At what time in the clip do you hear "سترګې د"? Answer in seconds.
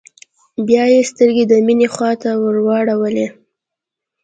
1.11-1.53